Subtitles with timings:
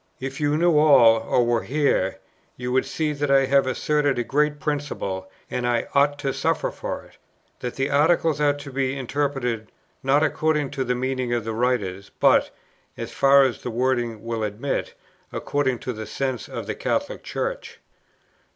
[0.19, 2.17] If you knew all, or were here,
[2.57, 6.71] you would see that I have asserted a great principle, and I ought to suffer
[6.71, 7.17] for it:
[7.59, 12.09] that the Articles are to be interpreted, not according to the meaning of the writers,
[12.19, 12.49] but
[12.97, 14.95] (as far as the wording will admit)
[15.31, 17.77] according to the sense of the Catholic Church."